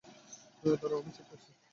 [0.63, 1.49] দাঁড়াও আমি চেক করছি।